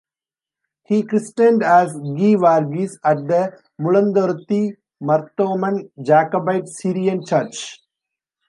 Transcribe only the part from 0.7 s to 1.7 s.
He christened